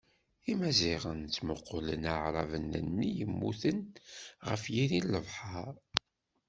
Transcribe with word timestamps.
Imaziɣen 0.51 1.19
ttmuqulen 1.25 2.03
Aɛraben-nni 2.13 3.09
yemmuten, 3.17 3.79
ɣef 4.47 4.63
yiri 4.73 4.99
n 5.03 5.09
lebḥeṛ. 5.13 5.75